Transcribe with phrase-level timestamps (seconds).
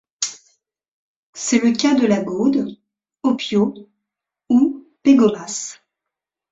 [1.35, 2.75] C'est le cas de La Gaude,
[3.21, 3.87] Opio
[4.49, 5.77] ou Pégomas.